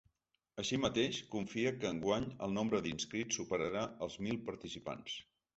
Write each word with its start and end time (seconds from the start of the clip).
Així 0.61 0.79
mateix, 0.85 1.19
confia 1.35 1.73
que 1.83 1.91
enguany 1.97 2.25
el 2.47 2.55
nombre 2.57 2.81
d’inscrits 2.87 3.41
superarà 3.43 3.87
els 4.07 4.21
mil 4.29 4.45
participants. 4.53 5.23